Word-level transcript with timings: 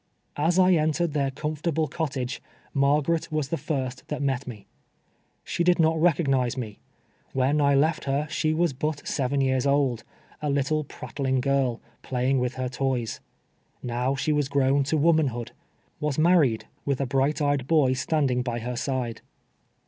As 0.37 0.57
I 0.57 0.73
entered 0.73 1.13
their 1.13 1.29
comfortable 1.29 1.87
cottage, 1.87 2.41
Margaret 2.73 3.31
was 3.31 3.49
the 3.49 3.55
first 3.57 4.07
that 4.07 4.19
met 4.19 4.47
me. 4.47 4.65
She 5.43 5.63
did 5.63 5.77
not 5.77 6.01
recognize 6.01 6.57
me. 6.57 6.79
AVhen 7.35 7.61
I 7.61 7.75
left 7.75 8.05
her, 8.05 8.27
she 8.27 8.51
was 8.51 8.73
but 8.73 9.07
seven 9.07 9.41
years 9.41 9.67
old, 9.67 10.03
a 10.41 10.49
little 10.49 10.83
prattling 10.83 11.39
girl, 11.39 11.81
playing 12.01 12.39
with 12.39 12.55
her 12.55 12.67
toys. 12.67 13.19
Now 13.83 14.15
she 14.15 14.31
was 14.31 14.49
grown 14.49 14.83
to 14.85 14.97
womanhood— 14.97 15.51
was 15.99 16.17
married, 16.17 16.65
with 16.83 16.99
a 16.99 17.05
bright 17.05 17.35
ejed 17.37 17.67
boy 17.67 17.93
standing 17.93 18.41
by 18.41 18.57
her 18.57 18.75
side. 18.75 19.21